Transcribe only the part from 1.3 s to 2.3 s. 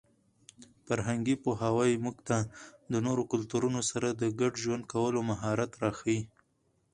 پوهاوی موږ